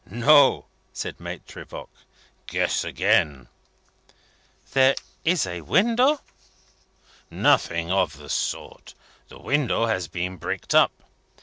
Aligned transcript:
"No," 0.09 0.65
said 0.93 1.19
Maitre 1.19 1.63
Voigt. 1.63 1.87
"Guess 2.47 2.83
again." 2.83 3.49
"There 4.73 4.95
is 5.23 5.45
a 5.45 5.61
window?" 5.61 6.19
"Nothing 7.29 7.91
of 7.91 8.17
the 8.17 8.27
sort. 8.29 8.95
The 9.27 9.37
window 9.37 9.85
has 9.85 10.07
been 10.07 10.37
bricked 10.37 10.73
up. 10.73 11.03